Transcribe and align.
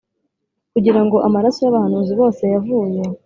kugira 0.73 1.01
ngo 1.05 1.17
amaraso 1.27 1.59
y 1.61 1.69
abahanuzi 1.69 2.13
bose 2.21 2.43
yavuye 2.53 3.01